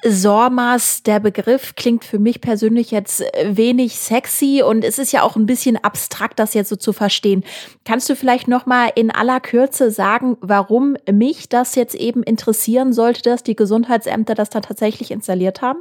SORMAS, 0.04 1.04
der 1.04 1.21
Begriff 1.21 1.75
klingt 1.76 2.04
für 2.04 2.18
mich 2.18 2.40
persönlich 2.40 2.90
jetzt 2.90 3.23
wenig 3.44 3.97
sexy 3.99 4.62
und 4.64 4.85
es 4.85 4.99
ist 4.99 5.12
ja 5.12 5.23
auch 5.23 5.37
ein 5.37 5.47
bisschen 5.47 5.76
abstrakt, 5.76 6.40
das 6.40 6.54
jetzt 6.54 6.71
so 6.71 6.76
zu 6.76 6.92
verstehen. 6.92 7.44
Kannst 7.85 8.11
du 8.11 8.16
vielleicht 8.16 8.49
noch 8.49 8.66
mal 8.66 8.90
in 8.97 9.12
aller 9.12 9.38
Kürze 9.38 9.90
sagen, 9.92 10.37
warum 10.40 10.97
mich 11.11 11.49
das 11.49 11.76
jetzt 11.76 11.94
eben 11.94 12.25
interessieren 12.25 12.92
sollte, 12.92 13.23
dass 13.23 13.44
die 13.44 13.54
Gesundheitsämter 13.54 14.35
das 14.35 14.50
da 14.50 14.61
tatsächlich 14.61 15.12
installiert 15.12 15.62
haben? 15.62 15.80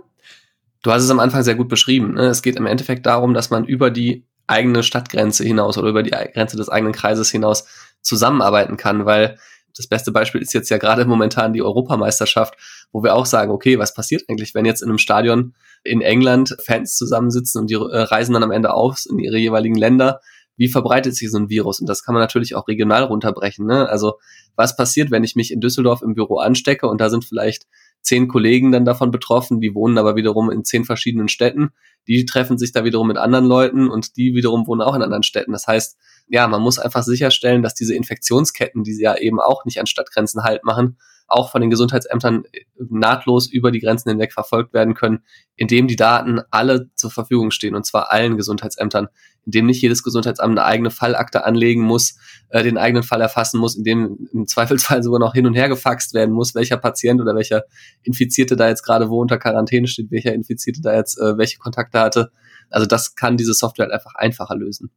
Du 0.84 0.92
hast 0.92 1.04
es 1.04 1.10
am 1.10 1.20
Anfang 1.20 1.44
sehr 1.44 1.56
gut 1.56 1.70
beschrieben. 1.70 2.14
Ne? 2.14 2.28
Es 2.28 2.42
geht 2.44 2.58
im 2.58 2.66
Endeffekt 2.66 3.06
darum, 3.06 3.34
dass 3.34 3.50
man 3.50 3.66
über 3.66 3.90
die 3.90 4.26
eigene 4.48 4.84
Stadtgrenze 4.84 5.44
hinaus 5.44 5.78
oder 5.78 5.90
über 5.90 6.04
die 6.04 6.12
Grenze 6.12 6.58
des 6.58 6.70
eigenen 6.70 6.94
Kreises 6.94 7.32
hinaus 7.32 7.66
zusammenarbeiten 8.02 8.78
kann, 8.78 9.06
weil 9.06 9.38
das 9.76 9.88
beste 9.88 10.12
Beispiel 10.12 10.42
ist 10.42 10.54
jetzt 10.54 10.70
ja 10.70 10.78
gerade 10.78 11.06
momentan 11.06 11.54
die 11.54 11.62
Europameisterschaft, 11.62 12.56
wo 12.92 13.04
wir 13.04 13.16
auch 13.16 13.26
sagen, 13.26 13.52
okay, 13.52 13.80
was 13.80 13.94
passiert 13.94 14.24
eigentlich, 14.30 14.54
wenn 14.54 14.66
jetzt 14.66 14.82
in 14.82 14.90
einem 14.90 14.98
Stadion 14.98 15.54
in 15.84 16.02
England 16.02 16.56
Fans 16.64 16.96
zusammensitzen 16.96 17.62
und 17.62 17.70
die 17.70 17.76
äh, 17.76 18.02
reisen 18.02 18.34
dann 18.34 18.44
am 18.44 18.52
Ende 18.52 18.74
aus 18.74 19.06
in 19.06 19.20
ihre 19.20 19.38
jeweiligen 19.38 19.76
Länder? 19.76 20.22
Wie 20.58 20.68
verbreitet 20.68 21.16
sich 21.16 21.32
so 21.32 21.38
ein 21.38 21.50
Virus? 21.50 21.80
Und 21.80 21.88
das 21.88 22.04
kann 22.04 22.14
man 22.14 22.22
natürlich 22.22 22.56
auch 22.56 22.68
regional 22.68 23.04
runterbrechen. 23.04 23.66
Ne? 23.66 23.90
Also 23.90 24.20
was 24.56 24.76
passiert, 24.76 25.10
wenn 25.10 25.24
ich 25.24 25.36
mich 25.36 25.52
in 25.52 25.60
Düsseldorf 25.60 26.02
im 26.02 26.14
Büro 26.14 26.38
anstecke 26.38 26.88
und 26.88 27.02
da 27.02 27.10
sind 27.10 27.26
vielleicht 27.26 27.66
zehn 28.02 28.28
Kollegen 28.28 28.72
dann 28.72 28.86
davon 28.86 29.12
betroffen, 29.12 29.62
die 29.62 29.76
wohnen 29.76 29.98
aber 29.98 30.16
wiederum 30.16 30.50
in 30.50 30.64
zehn 30.64 30.86
verschiedenen 30.86 31.28
Städten. 31.28 31.70
Die 32.08 32.26
treffen 32.26 32.58
sich 32.58 32.72
da 32.72 32.84
wiederum 32.84 33.08
mit 33.08 33.18
anderen 33.18 33.46
Leuten 33.46 33.90
und 33.90 34.18
die 34.18 34.34
wiederum 34.34 34.66
wohnen 34.68 34.82
auch 34.82 34.96
in 34.96 35.04
anderen 35.04 35.24
Städten. 35.24 35.52
Das 35.52 35.68
heißt, 35.68 35.98
ja, 36.28 36.48
man 36.48 36.62
muss 36.62 36.80
einfach 36.80 37.04
sicherstellen, 37.04 37.62
dass 37.62 37.74
diese 37.74 37.96
Infektionsketten, 37.96 38.84
die 38.84 38.94
sie 38.94 39.04
ja 39.04 39.18
eben 39.18 39.40
auch 39.40 39.66
nicht 39.66 39.80
an 39.80 39.86
Stadtgrenzen 39.86 40.44
halt 40.44 40.64
machen, 40.64 40.98
auch 41.28 41.52
von 41.52 41.62
den 41.62 41.70
Gesundheitsämtern 41.70 42.44
nahtlos 42.78 43.48
über 43.48 43.72
die 43.72 43.80
Grenzen 43.80 44.10
hinweg 44.10 44.34
verfolgt 44.34 44.74
werden 44.74 44.94
können, 44.94 45.24
indem 45.56 45.88
die 45.88 45.96
Daten 45.96 46.42
alle 46.52 46.90
zur 46.96 47.12
Verfügung 47.12 47.52
stehen, 47.52 47.76
und 47.76 47.86
zwar 47.86 48.12
allen 48.12 48.38
Gesundheitsämtern, 48.38 49.08
indem 49.46 49.66
nicht 49.66 49.82
jedes 49.82 50.04
Gesundheitsamt 50.04 50.58
eine 50.58 50.66
eigene 50.66 50.92
Fallakte 50.92 51.46
anlegen 51.46 51.82
muss, 51.82 52.18
äh, 52.50 52.64
den 52.64 52.78
eigenen 52.78 53.04
Fall 53.04 53.22
erfassen 53.22 53.60
muss, 53.60 53.76
indem 53.76 54.30
im 54.34 54.48
Zweifelsfall 54.48 55.04
sogar 55.04 55.20
noch 55.20 55.34
hin 55.34 55.46
und 55.46 55.54
her 55.54 55.70
gefaxt 55.70 56.14
werden 56.14 56.34
muss, 56.34 56.56
welcher 56.56 56.78
Patient 56.78 57.22
oder 57.22 57.36
welcher 57.36 57.64
Infizierte 58.04 58.56
da 58.56 58.68
jetzt 58.68 58.84
gerade 58.84 59.10
wo 59.10 59.22
unter 59.22 59.38
Quarantäne 59.38 59.88
steht, 59.88 60.12
welcher 60.12 60.34
Infizierte 60.34 60.82
da 60.82 60.96
jetzt 60.96 61.18
äh, 61.20 61.38
welche 61.38 61.58
Kontakte 61.58 62.00
hatte. 62.00 62.32
Also 62.70 62.88
das 62.88 63.16
kann 63.16 63.36
diese 63.36 63.54
Software 63.54 63.86
halt 63.86 63.94
einfach 63.94 64.16
einfacher 64.16 64.56
lösen. 64.56 64.90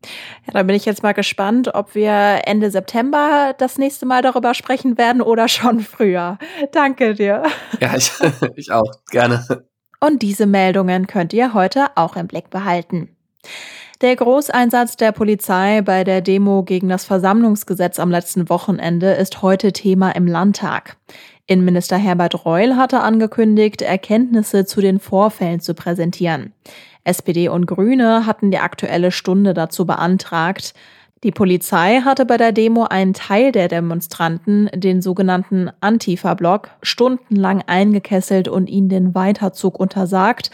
Ja, 0.46 0.52
da 0.52 0.62
bin 0.62 0.76
ich 0.76 0.84
jetzt 0.84 1.02
mal 1.02 1.12
gespannt, 1.12 1.74
ob 1.74 1.94
wir 1.94 2.42
Ende 2.44 2.70
September 2.70 3.54
das 3.58 3.78
nächste 3.78 4.06
Mal 4.06 4.22
darüber 4.22 4.54
sprechen 4.54 4.96
werden 4.96 5.20
oder 5.20 5.48
schon 5.48 5.80
früher. 5.80 6.38
Danke 6.72 7.14
dir. 7.14 7.42
Ja, 7.80 7.96
ich, 7.96 8.12
ich 8.56 8.70
auch. 8.70 8.92
Gerne. 9.10 9.44
Und 10.00 10.22
diese 10.22 10.46
Meldungen 10.46 11.06
könnt 11.06 11.32
ihr 11.32 11.54
heute 11.54 11.86
auch 11.96 12.14
im 12.16 12.26
Blick 12.26 12.50
behalten. 12.50 13.16
Der 14.04 14.16
Großeinsatz 14.16 14.98
der 14.98 15.12
Polizei 15.12 15.80
bei 15.80 16.04
der 16.04 16.20
Demo 16.20 16.62
gegen 16.62 16.90
das 16.90 17.06
Versammlungsgesetz 17.06 17.98
am 17.98 18.10
letzten 18.10 18.50
Wochenende 18.50 19.12
ist 19.12 19.40
heute 19.40 19.72
Thema 19.72 20.10
im 20.10 20.26
Landtag. 20.26 20.98
Innenminister 21.46 21.96
Herbert 21.96 22.44
Reul 22.44 22.76
hatte 22.76 23.00
angekündigt, 23.00 23.80
Erkenntnisse 23.80 24.66
zu 24.66 24.82
den 24.82 25.00
Vorfällen 25.00 25.60
zu 25.60 25.72
präsentieren. 25.72 26.52
SPD 27.04 27.48
und 27.48 27.64
Grüne 27.64 28.26
hatten 28.26 28.50
die 28.50 28.58
aktuelle 28.58 29.10
Stunde 29.10 29.54
dazu 29.54 29.86
beantragt. 29.86 30.74
Die 31.22 31.32
Polizei 31.32 32.02
hatte 32.04 32.26
bei 32.26 32.36
der 32.36 32.52
Demo 32.52 32.84
einen 32.84 33.14
Teil 33.14 33.52
der 33.52 33.68
Demonstranten, 33.68 34.68
den 34.74 35.00
sogenannten 35.00 35.70
Antifa-Block, 35.80 36.68
stundenlang 36.82 37.62
eingekesselt 37.66 38.48
und 38.48 38.68
ihnen 38.68 38.90
den 38.90 39.14
Weiterzug 39.14 39.80
untersagt. 39.80 40.50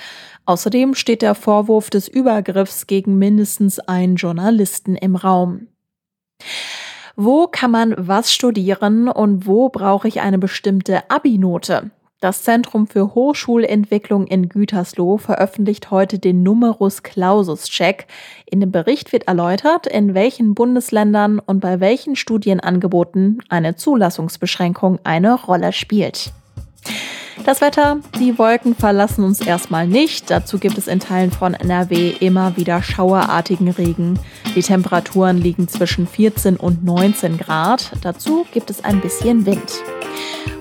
Außerdem 0.50 0.96
steht 0.96 1.22
der 1.22 1.36
Vorwurf 1.36 1.90
des 1.90 2.08
Übergriffs 2.08 2.88
gegen 2.88 3.18
mindestens 3.18 3.78
einen 3.78 4.16
Journalisten 4.16 4.96
im 4.96 5.14
Raum. 5.14 5.68
Wo 7.14 7.46
kann 7.46 7.70
man 7.70 7.94
was 7.96 8.34
studieren 8.34 9.06
und 9.06 9.46
wo 9.46 9.68
brauche 9.68 10.08
ich 10.08 10.22
eine 10.22 10.38
bestimmte 10.38 11.08
Abi-Note? 11.08 11.92
Das 12.18 12.42
Zentrum 12.42 12.88
für 12.88 13.14
Hochschulentwicklung 13.14 14.26
in 14.26 14.48
Gütersloh 14.48 15.18
veröffentlicht 15.18 15.92
heute 15.92 16.18
den 16.18 16.42
Numerus 16.42 17.04
Clausus 17.04 17.66
Check. 17.66 18.08
In 18.44 18.58
dem 18.58 18.72
Bericht 18.72 19.12
wird 19.12 19.28
erläutert, 19.28 19.86
in 19.86 20.14
welchen 20.14 20.56
Bundesländern 20.56 21.38
und 21.38 21.60
bei 21.60 21.78
welchen 21.78 22.16
Studienangeboten 22.16 23.40
eine 23.48 23.76
Zulassungsbeschränkung 23.76 24.98
eine 25.04 25.32
Rolle 25.44 25.72
spielt. 25.72 26.32
Das 27.44 27.60
Wetter, 27.62 27.98
die 28.18 28.38
Wolken 28.38 28.74
verlassen 28.74 29.24
uns 29.24 29.40
erstmal 29.40 29.86
nicht. 29.86 30.30
Dazu 30.30 30.58
gibt 30.58 30.76
es 30.78 30.86
in 30.86 31.00
Teilen 31.00 31.30
von 31.30 31.54
NRW 31.54 32.10
immer 32.20 32.56
wieder 32.56 32.82
schauerartigen 32.82 33.68
Regen. 33.68 34.18
Die 34.54 34.62
Temperaturen 34.62 35.38
liegen 35.38 35.66
zwischen 35.66 36.06
14 36.06 36.56
und 36.56 36.84
19 36.84 37.38
Grad. 37.38 37.92
Dazu 38.02 38.46
gibt 38.52 38.70
es 38.70 38.84
ein 38.84 39.00
bisschen 39.00 39.46
Wind. 39.46 39.82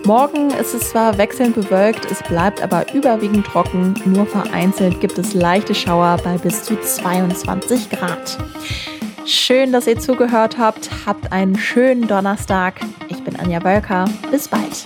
Morgen 0.05 0.51
ist 0.51 0.74
es 0.74 0.89
zwar 0.89 1.17
wechselnd 1.17 1.55
bewölkt, 1.55 2.09
es 2.09 2.24
bleibt 2.24 2.62
aber 2.62 2.91
überwiegend 2.93 3.45
trocken. 3.45 3.93
Nur 4.05 4.25
vereinzelt 4.25 5.01
gibt 5.01 5.17
es 5.17 5.33
leichte 5.33 5.75
Schauer 5.75 6.17
bei 6.24 6.38
bis 6.38 6.63
zu 6.63 6.79
22 6.79 7.89
Grad. 7.89 8.38
Schön, 9.25 9.71
dass 9.71 9.86
ihr 9.86 10.00
zugehört 10.00 10.57
habt. 10.57 10.89
Habt 11.05 11.31
einen 11.31 11.57
schönen 11.57 12.07
Donnerstag. 12.07 12.75
Ich 13.09 13.24
bin 13.24 13.36
Anja 13.36 13.63
Wölker. 13.63 14.05
Bis 14.31 14.48
bald. 14.48 14.86